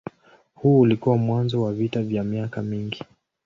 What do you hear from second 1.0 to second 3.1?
mwanzo wa vita vya miaka mingi.